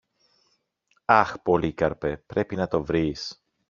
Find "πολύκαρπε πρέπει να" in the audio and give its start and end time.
1.43-2.67